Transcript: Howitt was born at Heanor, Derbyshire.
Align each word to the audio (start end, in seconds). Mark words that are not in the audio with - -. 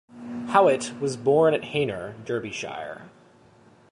Howitt 0.47 0.99
was 0.99 1.15
born 1.15 1.53
at 1.53 1.61
Heanor, 1.61 2.15
Derbyshire. 2.25 3.07